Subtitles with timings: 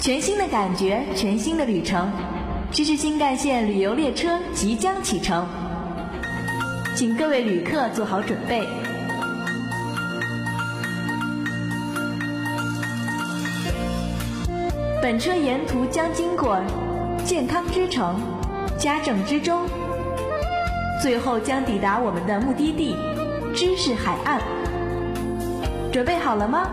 [0.00, 2.10] 全新的感觉，全新的旅程，
[2.70, 5.44] 知识新干线旅游列车即将启程，
[6.94, 8.66] 请各位旅客做好准备。
[15.02, 16.60] 本车沿途将经过
[17.24, 18.20] 健康之城、
[18.78, 19.66] 家政之中，
[21.02, 22.94] 最后将抵达我们的目的地——
[23.54, 24.40] 知识海岸。
[25.92, 26.68] 准备好了吗？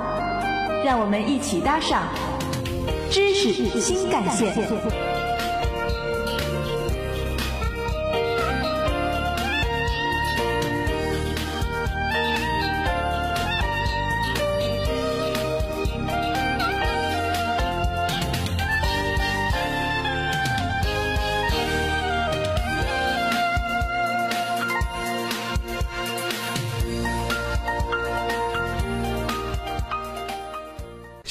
[0.85, 2.03] 让我们一起搭上
[3.09, 5.14] 知识新干线。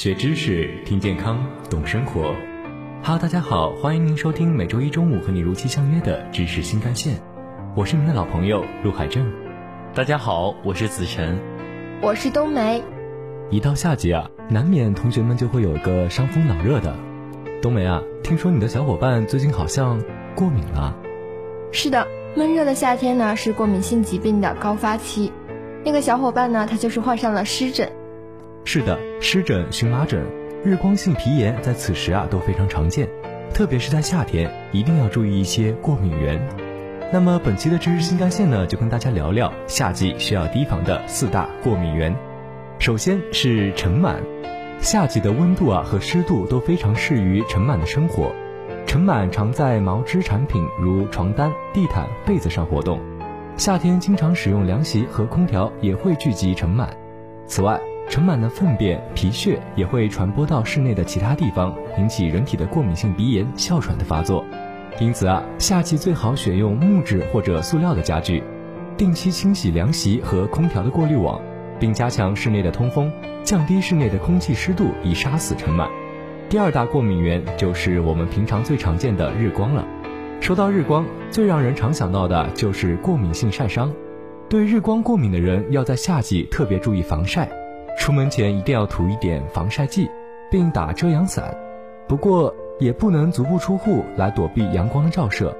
[0.05, 2.35] 学知识，听健康，懂生活。
[3.01, 7.19] Hello，大家好，欢迎您收听每周一中午和你如期相约的知识新干线。
[7.75, 9.25] 我是您的老朋友陆海正。
[9.95, 11.39] 大家好，我是子晨。
[12.03, 12.83] 我是冬梅。
[13.49, 16.95] 一到夏季啊，难免同学们就会有个伤风脑热的。
[17.63, 19.99] 冬梅啊，听说你的小伙伴最近好像
[20.35, 20.95] 过敏了。
[21.71, 25.33] 是的，闷热的夏天呢，是过敏性疾病的高发期。
[25.83, 27.91] 那个小伙伴呢，他就是患上了湿疹。
[28.67, 30.25] 是的，湿疹、荨麻疹、
[30.63, 33.07] 日光性皮炎在此时啊都非常常见，
[33.53, 36.41] 特别是在夏天，一定要注意一些过敏源。
[37.13, 42.13] 那么本期的知识新干线呢，就跟大家聊聊夏季需要提防的四大过敏源。
[42.79, 44.15] 首先是尘螨，
[44.81, 48.33] 夏季的温度啊和湿度都非常适于尘螨的生活。
[48.87, 52.99] 尘螨常在毛织产品如床单、地毯、被子上活动，
[53.57, 56.87] 夏天经常使用凉席和空调也会聚集尘螨。
[57.45, 64.45] 此外，尘螨的粪便、皮屑也会传播到室内的其他地方，引起人体的过敏性鼻炎、哮喘的发作。
[64.99, 68.41] 因此啊，夏季最好选用木质或者塑料的家具，
[68.95, 71.41] 定期清洗凉席和空调的过滤网，
[71.79, 73.11] 并加强室内的通风，
[73.43, 75.89] 降低室内的空气湿度，以杀死尘螨。
[76.47, 79.85] 第二大过敏源就是我们平常最常见的日光了。
[80.39, 83.91] 说到日光，最让人常想到的就是过敏性晒伤。
[84.47, 87.49] 对日光过敏的人，要在夏季特别注意防晒。
[87.97, 90.09] 出门前一定要涂一点防晒剂，
[90.51, 91.55] 并打遮阳伞。
[92.07, 95.55] 不过也不能足不出户来躲避阳光的照射。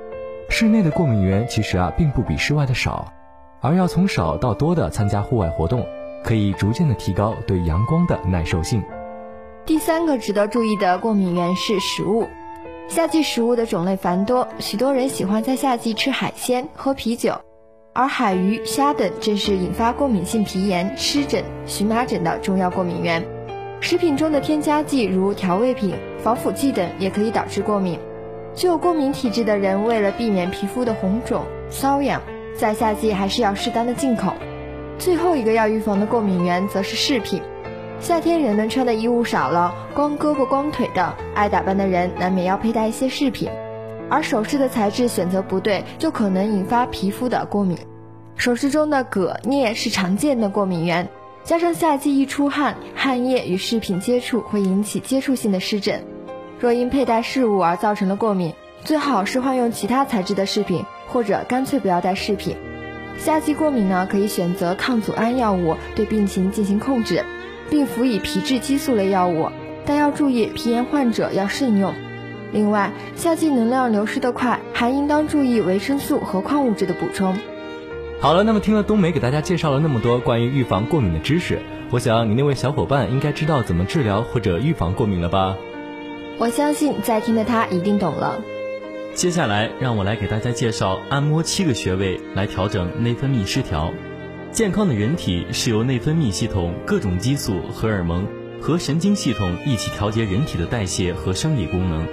[0.49, 3.11] 室内的过敏源其实啊并不比室外的少，
[3.61, 5.85] 而要从少到多的参加户外活动，
[6.23, 8.83] 可以逐渐的提高对阳光的耐受性。
[9.65, 12.27] 第三个值得注意的过敏源是食物。
[12.87, 17.41] 夏季食物的种类繁多，许多人喜欢在夏季吃海鲜、喝啤酒。
[17.97, 23.23] 而海鱼、虾等正是引发过敏性皮炎、湿疹、荨麻疹的重要过敏源。
[23.79, 27.97] 食品中的添加剂如调味品、防腐剂等也可以导致过敏。
[28.53, 32.21] 具有过敏体质的人为了避免皮肤的红肿、瘙痒，
[32.57, 34.33] 在夏季还是要适当的进口。
[34.99, 37.41] 最后一个要预防的过敏源则是饰品。
[38.01, 43.49] 夏天人们穿的衣物少了，光胳膊光腿的，爱打扮的人难免要佩戴一些饰品。
[44.09, 47.77] 而首饰的材质选择不对，就可能引发皮肤的过敏。
[48.35, 51.09] 首饰中的铬、镍是常见的过敏源，
[51.43, 56.03] 加上夏季易出汗，汗液与饰品接触会引起接触性的湿疹。
[56.59, 62.55] 若因佩戴饰物而造成了过敏，最好是换用其他材质的饰品，或者干脆不要戴饰品。
[63.17, 67.23] 夏季过敏呢，可以选择抗组胺药物对病情进行控制，
[67.69, 69.49] 并辅以皮质激素类药物，
[69.85, 71.93] 但要注意皮炎患者要慎用。
[72.55, 77.35] 另外，夏季能量流失的快，还应当注意维生素和矿物质的补充。
[78.21, 81.59] 好了，那么听了冬梅给大家介绍了那么多关于预防过敏的知识，
[81.91, 85.57] 我想你那位小伙伴应该知道怎么治疗或者预防过敏了吧？
[86.37, 88.39] 我相信在听的他一定懂了。
[89.13, 93.91] 接下来，让我来给大家介绍按摩七个穴位来调整内分泌失调。
[94.53, 98.25] 健康的人体是由内分泌系统、各种激素、荷尔蒙
[98.61, 102.07] 和神经系统一起调节人体的代谢和生理功能。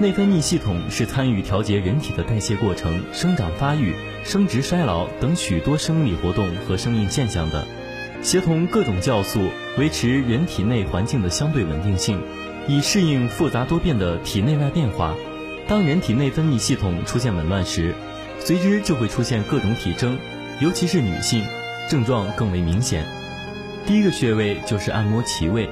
[0.00, 3.94] 内分泌系统是参与调节人体的代谢过程、生长发育、
[4.24, 7.66] 生殖衰老等许多生理活动和生命现象的，
[8.22, 12.18] 协同各种酵素，维持人体内环境的相对稳定性，
[12.66, 15.14] 以适应复杂多变的体内外变化。
[15.68, 17.94] 当人体内分泌系统出现紊乱时，
[18.38, 20.16] 随之就会出现各种体征，
[20.60, 21.44] 尤其是女性，
[21.90, 23.04] 症状更为明显。
[23.86, 25.68] 第一个穴位就是按摩脐位，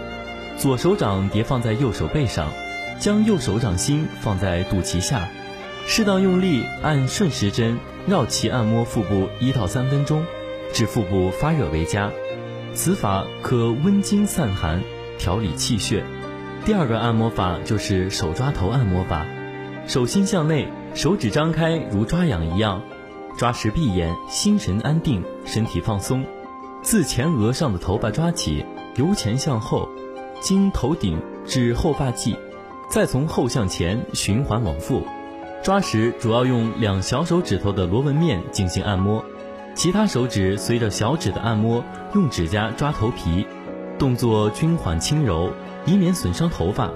[0.58, 2.52] 左手掌叠放在右手背上。
[2.98, 5.28] 将右手掌心放在肚脐下，
[5.86, 10.24] 适当用力按顺时针绕脐按摩腹部一到三分钟，
[10.72, 12.10] 至腹部发热为佳。
[12.74, 14.82] 此法可温经散寒，
[15.18, 16.04] 调理气血。
[16.64, 19.26] 第二个按摩法就是手抓头按摩法，
[19.86, 22.82] 手心向内，手指张开如抓痒一样，
[23.38, 26.24] 抓时闭眼，心神安定，身体放松。
[26.82, 28.64] 自前额上的头发抓起，
[28.96, 29.88] 由前向后，
[30.40, 32.36] 经头顶至后发际，
[32.88, 35.02] 再从后向前循环往复。
[35.62, 39.25] 抓时主要用两小手指头的螺纹面进行按摩，
[39.75, 43.46] 其他手指随着小指的按摩，用指甲抓头皮，
[43.99, 45.52] 动作均缓轻柔。
[45.87, 46.90] 以免损伤头发。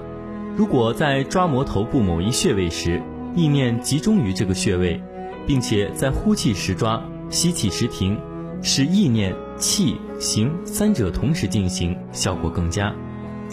[0.55, 3.01] 如果在抓摩头部某一穴位时，
[3.33, 5.01] 意念集中于这个穴位，
[5.47, 7.01] 并且在呼气时抓，
[7.31, 8.19] 吸气时停，
[8.61, 12.93] 使意念、气、形三者同时进行，效果更佳。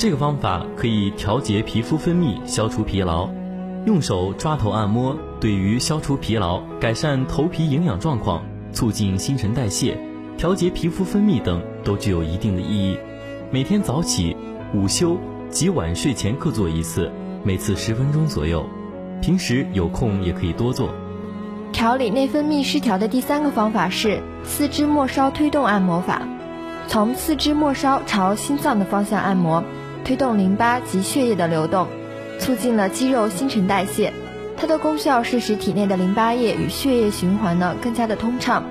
[0.01, 3.29] 这个方法可以调节皮肤分泌，消除疲劳。
[3.85, 8.43] 用手抓头按摩，对于消除疲劳、改善头皮营养状况、
[8.73, 9.99] 促进新陈代谢、
[10.39, 12.97] 调节皮肤分泌等，都具有一定的意义。
[13.51, 14.35] 每天早起。
[14.73, 15.19] 午休
[15.51, 17.13] 及晚睡前各做一次，
[17.45, 18.65] 每次十分钟左右。
[19.21, 20.89] 平时有空也可以多做。
[21.73, 26.23] 调理内分泌失调的第三个方法是四肢末梢推动按摩法。
[26.89, 29.63] 从四肢末梢朝心脏的方向按摩，
[30.05, 31.87] 推动淋巴及血液的流动，
[32.39, 34.13] 促进了肌肉新陈代谢。
[34.57, 38.65] 它的功效是使体内的淋巴液与血液循环呢更加的通畅，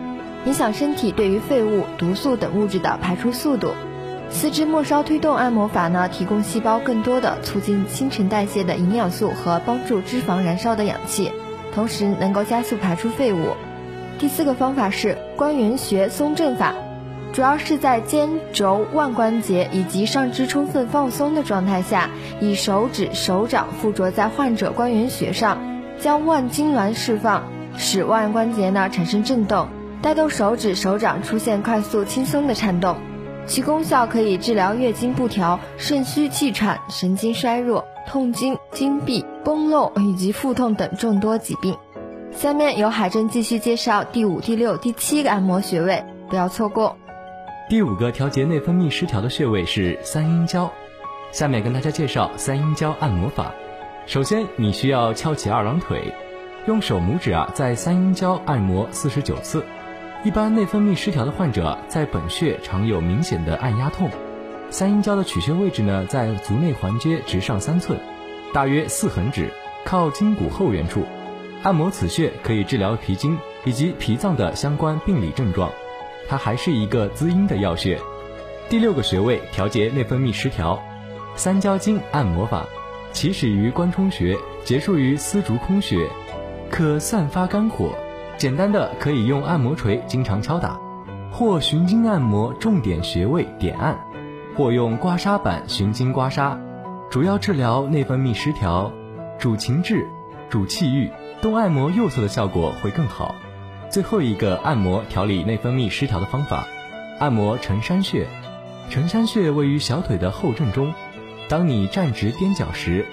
[0.46, 3.74] 影响身体对于废物、毒素等物质的排出速度。
[4.30, 11.32] 四肢末梢推动按摩法呢，提供细胞更多的促进新陈代谢的营养素和帮助脂肪燃烧的氧气，
[11.74, 13.56] 同时能够加速排出废物。
[14.20, 16.76] 第四个方法是关元穴松正法，
[17.32, 22.10] 主要是在肩轴腕关节以及上肢充分放松的状态下，
[22.42, 25.58] 以手指、手掌附着在患者关元穴上，
[26.00, 27.44] 将腕痉挛释放，
[27.78, 29.68] 使腕关节呢产生震动，
[30.02, 32.98] 带动手指、手掌出现快速轻松的颤动。
[33.46, 41.76] 其功效可以治疗月经不调、肾虚气喘、神经衰弱、痛经、经闭、崩漏以及腹痛等众多疾病。
[42.32, 46.98] 下面由海珍继续介绍第五、第六、第七个按摩穴位，不要错过。
[47.70, 50.74] 第五个调节内分泌失调的穴位是三阴交，
[51.32, 53.54] 下面跟大家介绍三阴交按摩法。
[54.08, 56.12] 首先，你需要翘起二郎腿，
[56.66, 59.64] 用手拇指啊在三阴交按摩四十九次。
[60.24, 64.10] 一般内分泌失调的患者在本穴常有明显的按压痛。
[64.72, 68.00] 三阴交的取穴位置呢，在足内环接直上三寸，
[68.52, 69.48] 大约四横指，
[69.86, 71.04] 靠筋骨后缘处。
[71.62, 75.72] 按摩此穴可以治疗脾经以及脾脏的相关病理症状。
[76.30, 78.00] 它还是一个滋阴的要穴。
[78.70, 80.80] 第六个穴位调节内分泌失调，
[81.36, 82.66] 三焦经按摩法，
[83.12, 86.08] 起始于关冲穴，结束于丝竹空穴，
[86.70, 87.90] 可散发肝火。
[88.38, 90.80] 简单的可以用按摩锤经常敲打，
[91.32, 94.00] 或循经按摩重点穴位点按，
[94.56, 96.58] 或用刮痧板循经刮痧，
[97.10, 98.94] 主要治疗内分泌失调，
[99.40, 100.08] 主情志，
[100.48, 101.12] 主气郁，
[101.42, 103.36] 动按摩右侧的效果会更好。
[103.90, 106.68] 最后一个按摩调理内分泌失调的方法，
[107.20, 108.28] 按摩承山穴。
[108.92, 110.94] 承山穴位于小腿的后正中，
[111.48, 113.06] 当你站直踮脚时，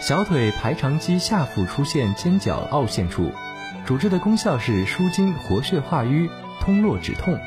[0.00, 3.30] 小腿排长肌下腹出现尖角凹陷处。
[3.84, 6.28] 主治的功效是舒筋活血化瘀、
[6.60, 7.38] 通络止痛。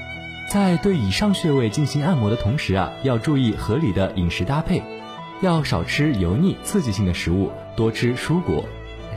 [0.50, 4.82] 在对以上穴位进行按摩的同时啊，要注意合理的饮食搭配，
[5.42, 8.64] 要少吃油腻刺激性的食物，多吃蔬果，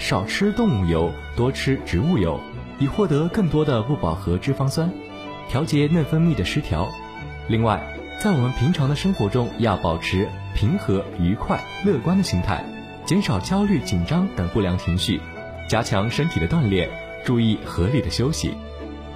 [0.00, 2.40] 少吃动物油，多吃植物油，
[2.79, 4.91] 以获得更多的不饱和脂肪酸，
[5.49, 6.88] 调节内分泌的失调。
[7.49, 7.83] 另外，
[8.21, 12.64] 在我们平常的生活中，要保持平和、愉快、乐观的心态，
[13.05, 15.21] 减少焦虑、紧张等不良情绪，
[15.69, 16.88] 加强身体的锻炼。
[17.25, 18.52] 注意合理的休息。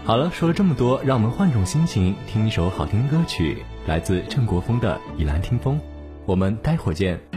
[0.04, 5.74] 好了，说了这么多，让我们换种心情，听一首好听的歌曲，来自郑国峰的《以兰听风》。
[6.24, 7.35] 我们待会儿见。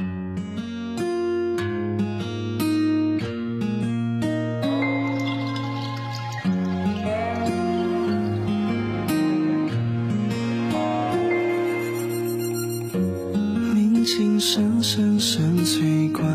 [14.11, 16.25] 琴声声声催断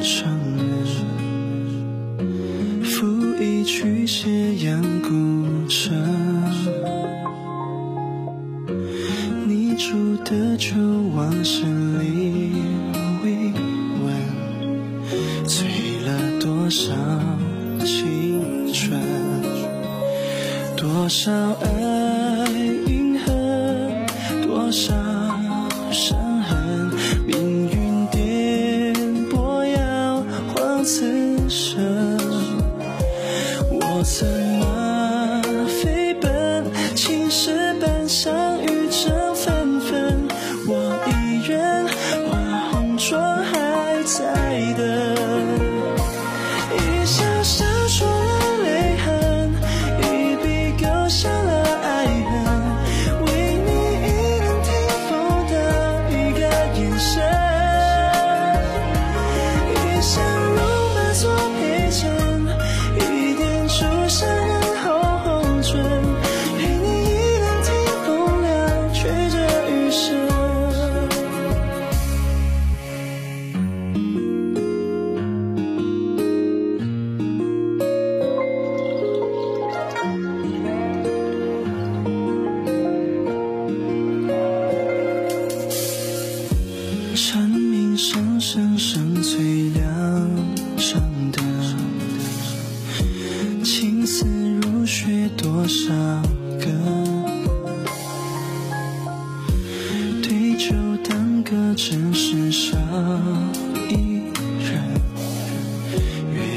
[0.00, 0.86] 肠人
[2.84, 3.04] 拂
[3.42, 5.10] 一曲斜阳古
[5.66, 5.92] 城。
[9.48, 10.76] 你住的旧
[11.12, 11.64] 往事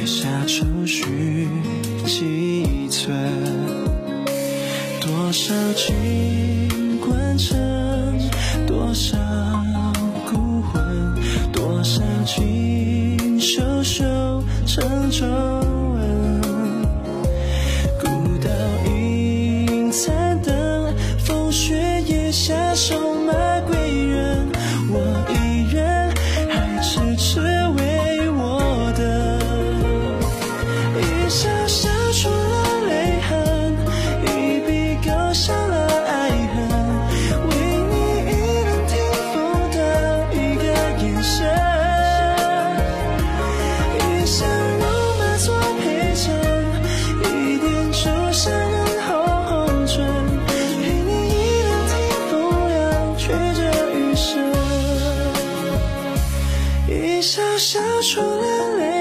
[0.10, 1.48] 下愁绪
[2.04, 3.16] 几寸？
[5.00, 7.56] 多少情关城，
[8.66, 9.16] 多少
[10.26, 11.16] 孤魂，
[11.52, 14.04] 多少情袖袖
[14.66, 15.28] 成皱
[57.02, 58.99] 一笑笑出了泪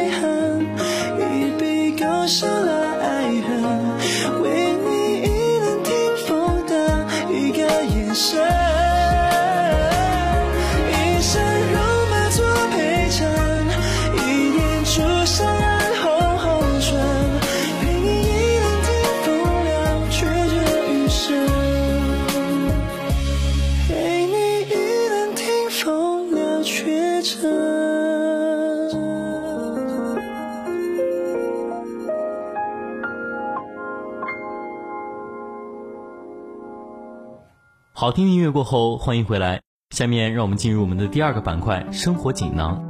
[38.00, 39.60] 好听音乐过后，欢迎回来。
[39.90, 42.80] 下面让我们进入我们的第二个板块——生活锦囊。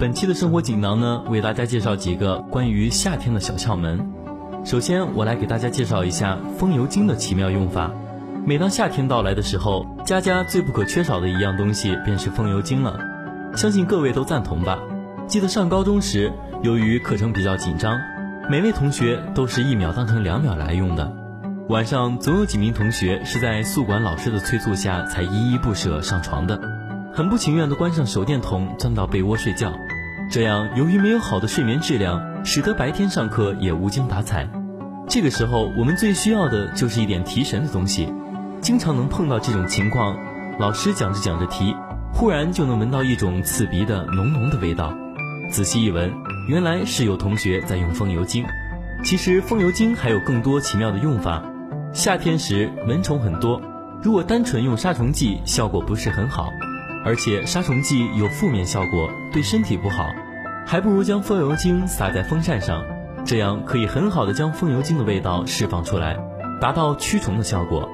[0.00, 4.10] 本期的生活锦囊呢，为大家介绍几个关于夏天的小窍门。
[4.64, 7.92] 首先，我来给大家介绍一下风油精的奇妙用法。
[8.46, 12.98] 每当夏天到来的时候，家家最不可缺少的一样东西便是风油精了。
[13.54, 14.78] 相信各位都赞同吧？
[15.26, 18.00] 记得上高中时，由于课程比较紧张，
[18.48, 21.23] 每位同学都是一秒当成两秒来用的。
[21.70, 26.60] 晚上总有几名同学是在宿管老师的催促下才依依不舍上床的，
[27.10, 29.72] 很不情愿地关上手电筒，钻到被窝睡觉。
[30.30, 34.46] 这样，由于没有好的睡眠质量，使得白天上课也无精打采。
[35.08, 38.12] 这个时候，我们最需要的就是一点提神的东西。
[38.60, 40.18] 经常能碰到这种情况，
[40.58, 41.74] 老师讲着讲着题，
[42.12, 44.94] 忽然就能闻到一种刺鼻的浓浓的味道。
[45.50, 46.12] 仔细一闻，
[46.46, 48.44] 原来是有同学在用风油精。
[49.02, 51.42] 其实风油精还有更多奇妙的用法。
[51.94, 53.62] 夏天时蚊虫很多，
[54.02, 56.48] 如果单纯用杀虫剂，效果不是很好，
[57.04, 60.08] 而且杀虫剂有负面效果，对身体不好，
[60.66, 62.82] 还不如将风油精撒在风扇上，
[63.24, 66.18] 这样可以很好的将风油精的味道释放出来，
[66.60, 67.88] 达到驱虫的效果。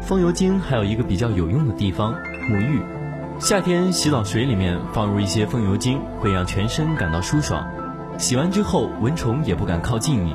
[0.00, 2.12] 风油精还有一个比较有用的地方，
[2.50, 2.82] 沐浴。
[3.38, 7.64] 夏天洗澡水里面放入一些风油精，会让全身感到舒爽，
[8.18, 10.34] 洗完之后蚊虫也不敢靠近你。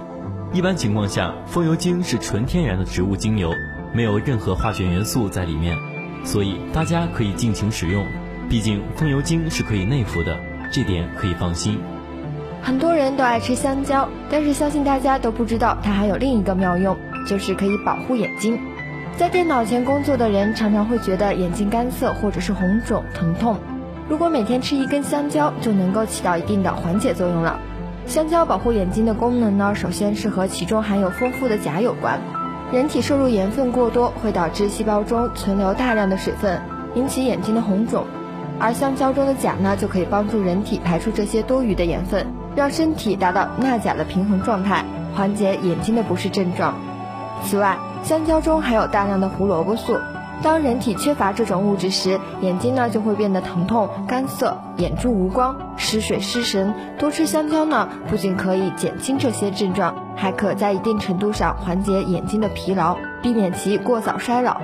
[0.51, 3.53] 一般情况下，风油精是纯天然的植物精油，
[3.93, 5.77] 没有任何化学元素在里面，
[6.23, 8.03] 所以大家可以尽情使用。
[8.49, 10.35] 毕竟风油精是可以内服的，
[10.71, 11.79] 这点可以放心。
[12.63, 18.59] 很多人都爱吃香蕉，但是相信大家都不知道它还有另一个妙用，就是可以保护眼睛。
[19.17, 23.55] 在电脑前工作的人常常会觉得眼睛干涩或者是红肿疼痛，
[24.09, 27.59] 如果每天吃一根香蕉，就能够起到一定的缓解作用了。
[28.09, 32.19] 香蕉保护眼睛的功能呢，首先是和其中含有丰富的钾有关。
[32.71, 36.59] 人体摄入盐分过多会导致细胞中存留大量的水分，
[36.95, 38.07] 引起眼睛的红肿。
[38.59, 42.25] 而香蕉中的钾呢，就可以帮助人体排出这些多余的盐分，
[42.55, 46.73] 让身体达到钠钾的平衡状态，缓解眼睛的不适症状。
[47.45, 49.95] 此外，香蕉中含有大量的胡萝卜素，
[50.41, 56.73] 当人体缺乏这种物质时，眼睛呢就会变得疼痛、干涩、眼珠无光、失水失神。
[56.97, 64.61] 多吃香蕉呢，不仅可以减轻这些症状，还可在一定程度上缓解眼睛的疲劳，避免其过早衰老。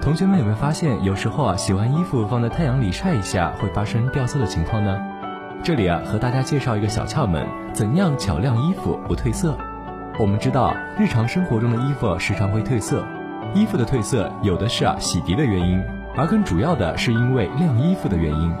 [0.00, 4.98] 同学们有没有发现，有时候啊，洗完衣服放在太阳里晒一下，会发生掉色的情况呢？
[5.64, 9.56] 这里啊，和大家介绍一个小窍门，怎样巧晾衣服不褪色？
[10.18, 13.04] 我们知道，日常生活中的衣服时常会褪色，
[13.54, 15.82] 衣服的褪色有的是啊洗涤的原因，
[16.16, 18.52] 而更主要的是因为晾衣服的原因。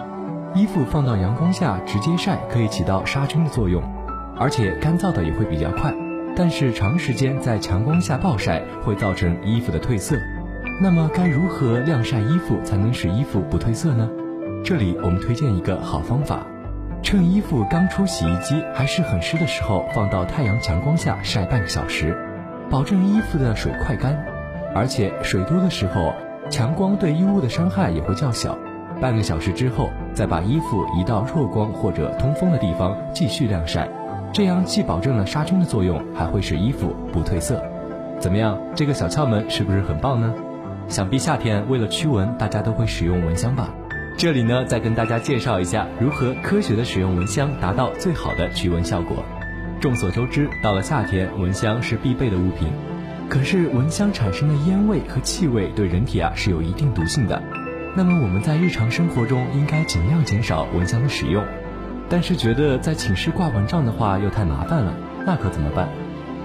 [0.54, 3.82] 衣服放到阳光下直接晒，可以起到杀菌的作用，
[4.38, 5.94] 而且干燥的也会比较快。
[6.36, 10.14] 但是长时间在强光下暴晒，会造成衣服的褪色。
[10.80, 14.08] 那么该如何晾晒衣服才能使衣服不褪色呢？
[14.62, 16.46] 这里我们推荐一个好方法，
[17.02, 22.14] 趁衣服刚出洗衣机还是很湿的时候，放到太阳强光下晒半个小时。
[22.70, 24.31] 保证衣服的水快干。
[24.74, 26.12] 而且水多的时候，
[26.50, 28.56] 强光对衣物的伤害也会较小。
[29.00, 33.88] 半个小时之后，再把衣服移到弱光或者通风的地方继续晾晒，
[34.32, 37.62] 这样既保证了杀菌的作用，还会使衣服不褪色。
[38.18, 40.32] 怎么样，这个小窍门是不是很棒呢？
[40.88, 43.70] 想必夏天为了驱蚊，大家都会使用蚊香吧？
[44.16, 49.16] 这里呢，再跟大家介绍一下如何科学的使用蚊香，达到最好的驱蚊效果。
[49.80, 52.68] 众所周知，到了夏天，蚊香是必备的物品。
[53.32, 57.42] 可是蚊香产生的烟味和气味对人体啊是有一定毒性的。
[57.96, 61.42] 那么我们在日常生活中应该尽量减少蚊香的使用。
[62.10, 64.92] 但是觉得在寝室挂蚊帐的话又太麻烦了，
[65.24, 65.88] 那可怎么办？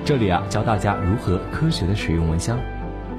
[0.06, 2.58] 这里啊教大家如何科学的使用蚊香。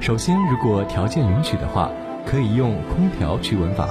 [0.01, 1.91] 首先，如果条件允许的话，
[2.25, 3.91] 可以用空调驱蚊法。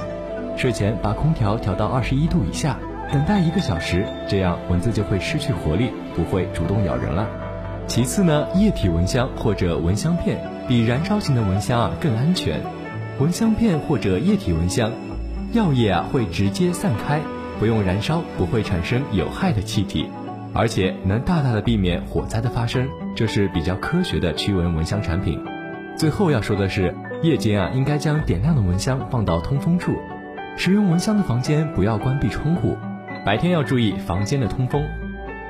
[0.56, 2.76] 睡前把空调调到二十一度以下，
[3.12, 7.28] 等待一个小时，这样蚊子就会失去活力，不会主动咬人了。
[7.88, 12.60] 其次呢，液体蚊香或者蚊香片比燃烧型的蚊香啊更安全。
[13.18, 14.92] 蚊香片或者液体蚊香，
[15.52, 17.18] 药液啊会直接散开，
[17.58, 20.06] 不用燃烧，不会产生有害的气体，
[20.52, 25.42] 而且能大大的避免火灾的发生，这是比较科学的驱蚊蚊香产品。
[25.96, 29.96] 最后要说的是，夜间啊应该将点亮的蚊香放到通风处，
[30.56, 32.76] 使用蚊香的房间不要关闭窗户，
[33.24, 34.84] 白天要注意房间的通风。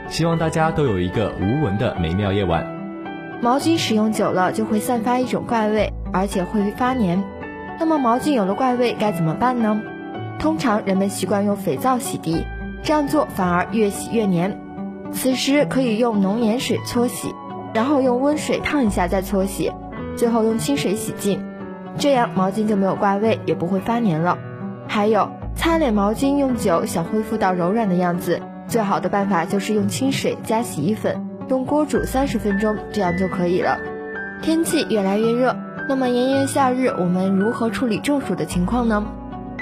[0.09, 2.67] 希望大家都有一个无蚊的美妙夜晚。
[3.41, 7.23] 毛巾使用久了就会散发一种怪味，而且会发黏。
[7.79, 9.81] 那么毛巾有了怪味该怎么办呢？
[10.39, 12.45] 通常人们习惯用肥皂洗涤，
[12.83, 14.59] 这样做反而越洗越黏。
[15.13, 17.35] 此时可以用浓盐水搓洗，
[17.73, 19.73] 然后用温水烫一下再搓洗，
[20.17, 21.45] 最后用清水洗净，
[21.97, 24.39] 这样毛巾就没有怪味，也不会发黏了。
[24.89, 28.41] 还有擦脸毛巾用久想恢复到柔软的样子。
[28.69, 33.79] 最好的办法就是用清水加洗衣粉，用锅煮三十分钟，这样就可以了。
[34.43, 35.57] 天气越来越热，
[35.89, 39.05] 那么炎炎夏日我们如何处理中暑的情况呢？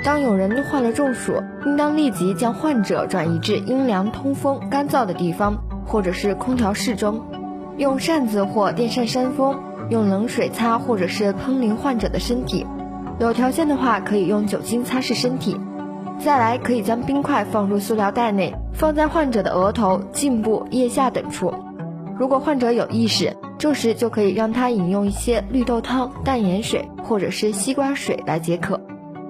[0.04, 7.22] 当有人患了中暑，应当立即将患者转移至阴凉、通风、干燥的地方，或者是空调室中，
[7.78, 12.66] 用扇子或电扇扇风，用冷水擦或者是喷淋患者的身体。
[13.18, 15.58] 有条件的话，可以用酒精擦拭身体。
[16.18, 21.54] 再来，可以将冰块放入塑料袋内，放在患者的额头、颈部、腋下等处。
[22.18, 28.80] 如果患者有意识，这时就可以让他饮用一些绿豆汤、淡盐水或者是西瓜水来解渴。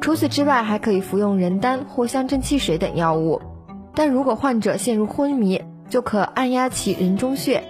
[0.01, 3.43] 除此之外，还可以服用人丹或香正气水等药物。
[3.95, 7.63] 但如果患者陷入昏迷，就可按压其人中穴。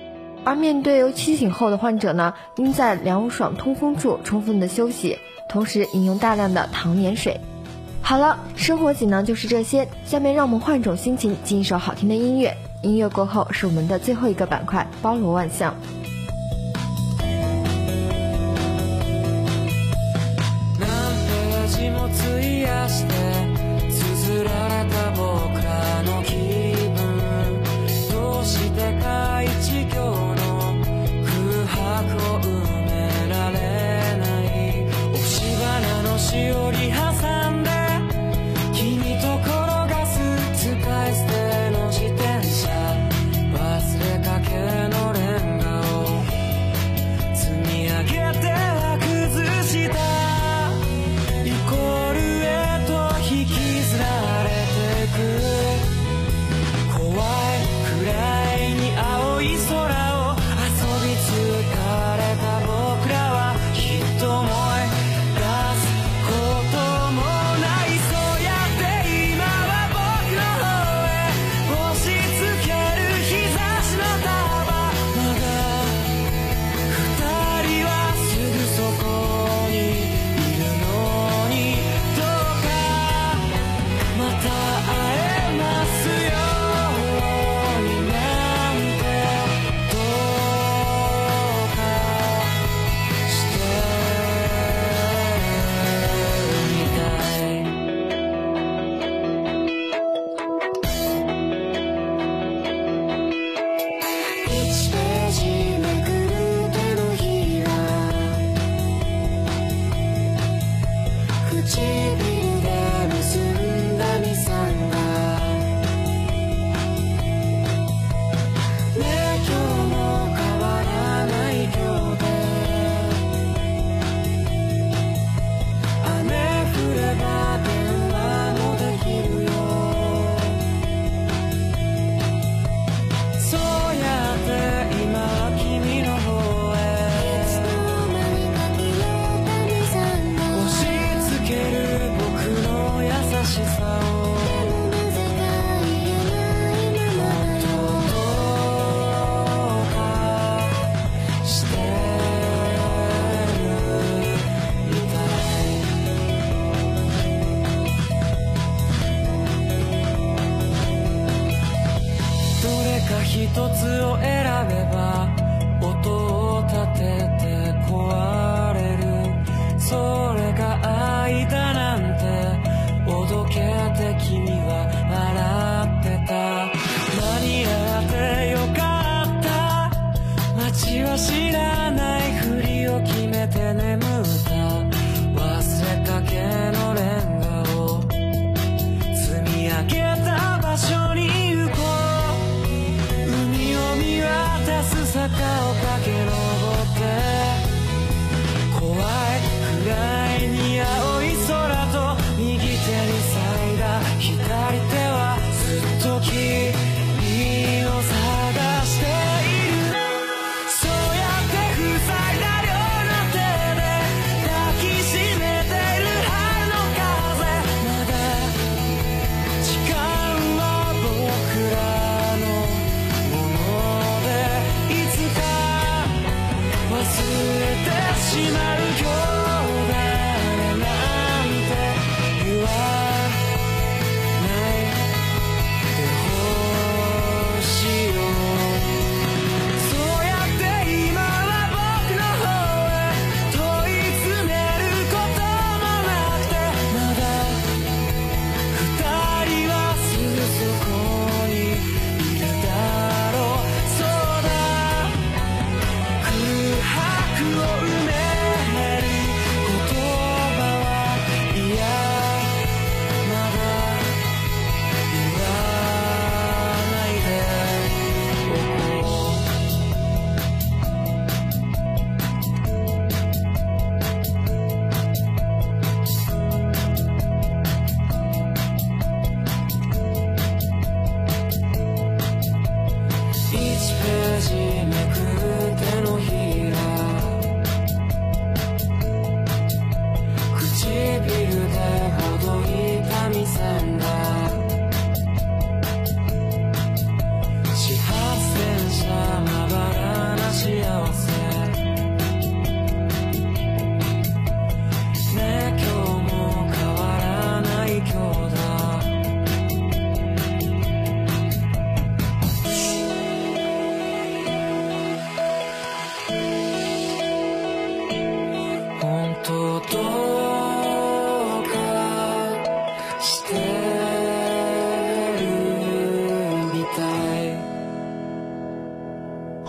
[0.44, 7.40] 而面对有清醒后的患者呢，应在凉爽通风处充分的休息，同时饮用大量的糖盐水。
[8.08, 9.88] 好了，生活锦囊就是这些。
[10.04, 12.56] 下面让我们换种心情，听一首好听的音乐。
[12.82, 15.74] 音乐过后是我们的最后一个板块——包罗万象。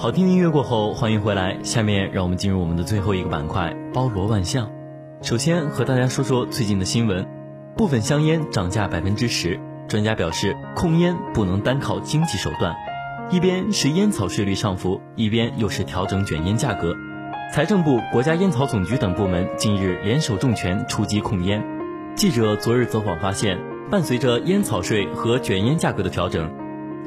[0.07, 1.61] 好听音乐过后，欢迎回来。
[1.63, 4.71] 下面让我们进入我们的最后一个板块——包罗万象。
[5.21, 7.27] 首先和大家说说最近的新闻：
[7.75, 9.59] 部分香烟涨价百分之十。
[9.89, 12.73] 专家表示，控烟不能单靠经济手段，
[13.29, 16.95] 一边是烟草税率上浮，一边又是调整卷烟价格。
[17.53, 21.61] 财政部、国家烟草总局等部门近日联手重拳出击控烟。
[22.15, 23.59] 记者昨日走访发现，
[23.91, 26.49] 伴随着烟草税和卷烟价格的调整，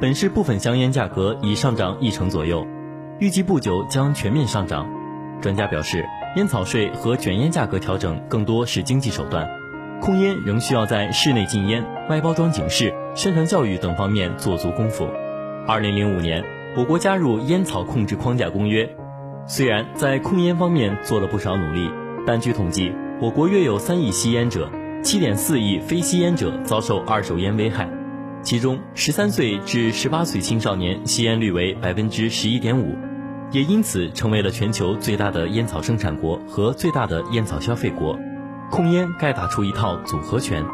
[0.02, 2.66] 本市部分香烟价格已上涨一成左右。
[3.20, 4.88] 预计不久将全面上涨。
[5.42, 6.06] 专家表示，
[6.36, 9.46] 烟草税和卷烟价格调整更多是经济手段，
[10.00, 15.06] 控烟仍需要在室内禁烟、外包装警示、宣传教育等方面做足功夫。
[15.66, 16.42] 二零零五年，
[16.74, 18.88] 我国加入烟草控制框架公约，
[19.46, 21.90] 虽然在控烟方面做了不少努力，
[22.26, 24.70] 但据统计，我国约有三亿吸烟者，
[25.02, 27.86] 七点四亿非吸烟者遭受二手烟危害，
[28.40, 32.96] 其中十三岁至十八岁青少年吸烟率为百分之十一点五。
[33.50, 38.18] 也因此成为了全球最大的烟草生产国和最大的烟草消费国。
[38.70, 40.64] 控烟该打出一套组合拳。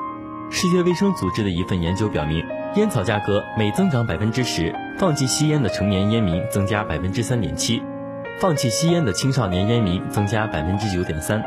[0.50, 2.44] 世界卫生组织的一份研究表明，
[2.76, 7.82] 烟草价格每增长百分之十，放弃吸烟的成年烟民增加百分之三点七，
[8.38, 11.42] 放弃吸烟的青少年烟民增加百分之九点三。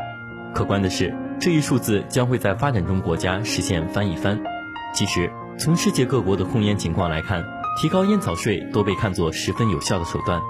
[0.52, 4.38] 可观的是，这一数字将会在发展中国家实现翻一番。
[4.92, 7.44] 其实，从世界各国的控烟情况来看，
[7.80, 10.40] 提高烟草税都被看作十分有效的手段。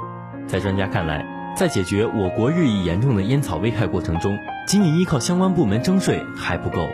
[0.50, 4.36] 在专家看来，在解决我国日益严重的烟草危害过程中，
[4.66, 6.88] 仅仅依靠相关部门征税还不够。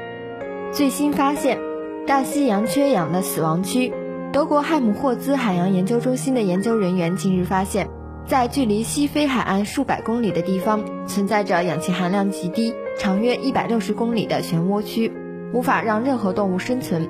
[0.73, 1.59] 最新发现，
[2.07, 3.95] 大西洋缺氧的死亡区。
[4.31, 7.89] 德国汉姆霍兹海洋研究中心的研究人员近日发现，
[8.27, 15.11] 在距离西非海岸数百公里的地方，存在着氧气含量极低、长约一百六十公里的漩涡区，
[15.55, 17.09] 无法让任何动物生存。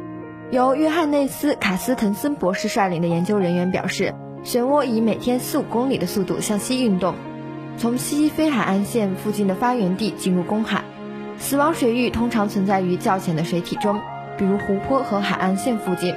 [0.53, 4.15] 由约翰内斯·卡斯滕森博士率领的研究人员表示。
[4.47, 7.17] 漩涡以每天四五公里的速度向西运动，
[7.77, 10.85] 从西非海岸线附近的发源地进入公海。
[11.37, 14.01] 死亡水域通常存在于较浅的水体中，
[14.39, 16.15] 比如湖泊和海岸线附近。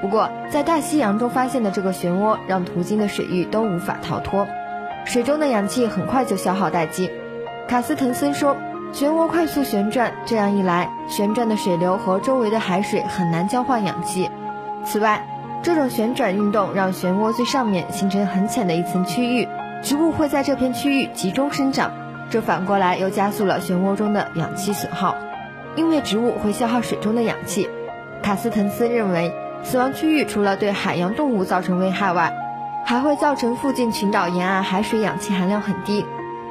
[0.00, 4.48] 不过，在大西洋中发现的这个漩涡让途经的水域都无法逃脱，
[5.04, 7.10] 水中的氧气很快就消耗殆尽。
[7.68, 8.56] 卡斯滕森说
[8.94, 14.30] ：“漩涡快速旋转，这样一来，旋转的水流和周围的海水很难交换氧气。
[14.82, 15.22] 此外，”
[15.66, 19.48] 这种旋转运动让漩涡最上面形成很浅的一层区域，
[19.82, 21.90] 植物会在这片区域集中生长，
[22.30, 25.16] 这反过来又加速了漩涡中的氧气损耗，
[25.74, 27.68] 因为植物会消耗水中的氧气。
[28.22, 32.32] 卡斯滕斯认为，死亡区域除了对海洋动物造成危害外，
[32.84, 36.06] 还会造成附近群岛沿岸海水氧气含量很低，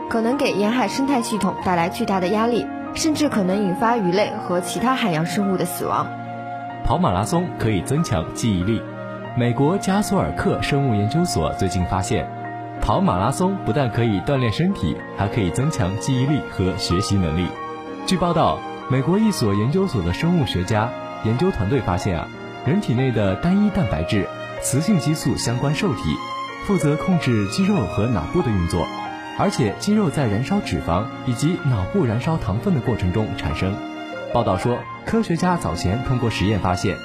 [0.10, 6.06] 可能给沿海生态系统带来巨大的压力，甚至可能引发鱼类和其他海洋生物的死亡。
[6.84, 8.82] 跑马拉松可以增强记忆力。
[9.38, 12.26] 美国加索尔克生物研究所最近发现，
[12.82, 17.46] 跑马拉松不但可以锻炼身体，还可以增强记忆力和学习能力。
[18.08, 18.58] 据报道，
[18.90, 20.90] 美国一所研究所的生物学家
[21.26, 22.30] 研究团队发现啊，
[22.66, 24.26] 人体内的单一蛋白质、
[24.62, 26.16] 雌性激素相关受体，
[26.66, 28.88] 负责控制肌肉和脑部的运作。
[29.38, 33.76] 而且肌肉在燃烧脂肪以及脑部燃烧糖分的过程中产生。
[34.34, 36.96] 报道说，科学家早前通过实验发现，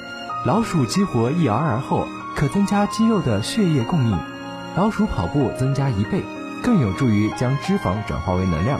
[0.45, 4.17] 老鼠激活 ERR 后可增加肌肉的血液供应，
[4.75, 6.23] 老鼠跑步增加一倍，
[6.63, 8.79] 更有助于将脂肪转化为能量。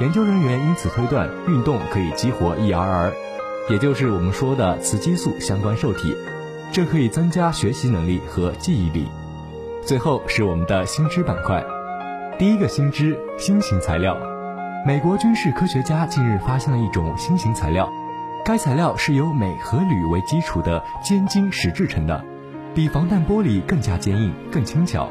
[0.00, 3.12] 研究人员因此推断，运动可以激活 ERR，
[3.70, 6.16] 也就是我们说的雌激素相关受体，
[6.72, 9.08] 这可以增加学习能力和记忆力。
[9.84, 11.64] 最后是我们的新知板块。
[12.38, 14.16] 第一个新知：新型材料。
[14.86, 17.90] 美国军事科学家近日发现了一种新型材料，
[18.44, 22.22] 该材料是由镁和铝为基础的尖晶石制成的，
[22.76, 25.08] 比防弹玻璃更加坚硬、更轻巧。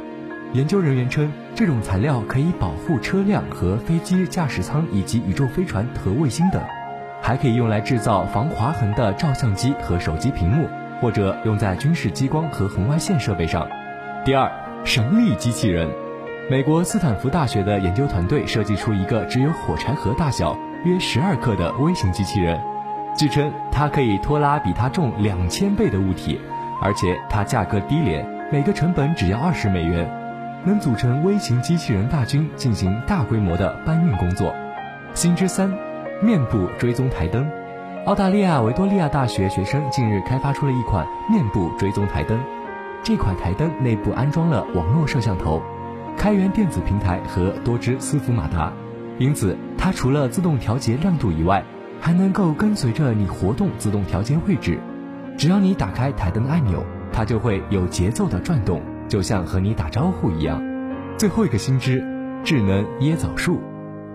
[0.53, 6.61] 研究人员称，这种材料可以保护车辆和飞机驾驶舱以及宇宙飞船和卫星等，
[7.23, 10.69] 还可以用来制造防划痕的照相机和手机屏幕，
[11.01, 13.67] 或者用在军事激光和红外线设备上。
[14.23, 14.51] 第二，
[14.83, 15.89] 神力机器人。
[16.51, 22.61] 美国斯坦福大学的研究团队设计出一个只有火柴盒大小、约十二克的微型机器人，
[23.17, 26.39] 据称它可以拖拉比它重两千倍的物体，
[26.81, 30.09] 而且它价格低廉，每个成本只要二十美元，
[30.65, 34.53] 能组成微型机器人大军进行大规模的搬运工作。
[35.13, 35.71] 新之三，
[36.21, 37.47] 面部追踪台灯。
[38.05, 42.39] 澳大利亚维多利亚大学学生近日开发出了一款面部追踪台灯，
[43.01, 45.61] 这款台灯内部安装了网络摄像头。
[46.17, 48.71] 开源电子平台和多支伺服马达，
[49.17, 51.63] 因此它除了自动调节亮度以外，
[51.99, 54.79] 还能够跟随着你活动自动调节位置。
[55.37, 60.63] 只要你打开台灯按钮，它就会有节奏的转动，就像和你打招呼一样。
[61.17, 62.03] 最后一个新知：
[62.43, 63.59] 智能椰枣树。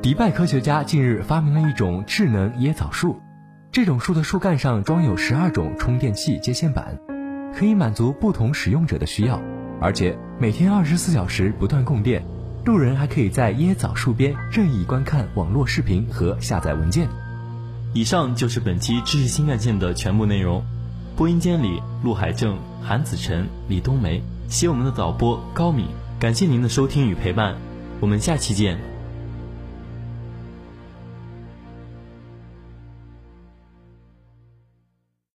[0.02, 3.20] 迪拜科学家近日发明了一种智能椰枣树，
[3.70, 6.98] 这种树的树干上装有十二种充电器接线板，
[7.54, 9.40] 可以满足不同使用者的需要。
[9.78, 12.22] 而且每天二十四小时不断供电，
[12.64, 17.06] 路人还可以在椰枣树边任意观看网络视频和下载文件。
[17.92, 20.64] 以上就是本期知识新干线的全部内容。
[21.20, 25.85] 播音间里，陆海正、韩子晨、李冬梅，携我们的导播高敏，
[26.18, 27.56] 感谢您的收听与陪伴，
[28.00, 28.89] 我们下期见。